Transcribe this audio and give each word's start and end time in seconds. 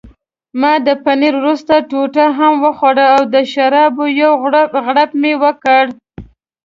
ما 0.61 0.73
د 0.87 0.89
پنیر 1.03 1.33
وروستۍ 1.39 1.79
ټوټه 1.89 2.25
هم 2.37 2.53
وخوړه 2.65 3.05
او 3.15 3.21
د 3.33 3.35
شرابو 3.51 4.05
یو 4.21 4.31
غوړپ 4.41 5.09
مې 5.21 5.33
وکړ. 5.43 5.83